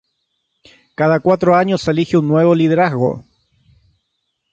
[0.95, 3.23] Cada cuatro años se elige un nuevo liderazgo.